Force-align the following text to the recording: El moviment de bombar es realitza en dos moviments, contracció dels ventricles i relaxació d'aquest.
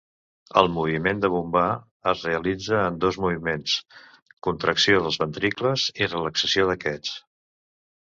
El 0.61 0.69
moviment 0.77 1.19
de 1.25 1.29
bombar 1.33 1.65
es 2.13 2.23
realitza 2.29 2.81
en 2.87 2.99
dos 3.05 3.21
moviments, 3.27 3.77
contracció 4.51 5.07
dels 5.07 5.23
ventricles 5.27 5.89
i 6.05 6.13
relaxació 6.13 6.71
d'aquest. 6.75 7.17